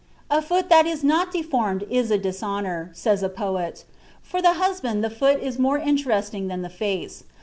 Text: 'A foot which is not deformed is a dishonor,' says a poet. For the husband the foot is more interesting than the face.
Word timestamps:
'A 0.31 0.41
foot 0.41 0.67
which 0.67 0.87
is 0.87 1.03
not 1.03 1.31
deformed 1.31 1.83
is 1.87 2.09
a 2.09 2.17
dishonor,' 2.17 2.89
says 2.91 3.21
a 3.21 3.29
poet. 3.29 3.85
For 4.23 4.41
the 4.41 4.53
husband 4.53 5.03
the 5.03 5.11
foot 5.11 5.39
is 5.39 5.59
more 5.59 5.77
interesting 5.77 6.47
than 6.47 6.63
the 6.63 6.69
face. 6.69 7.23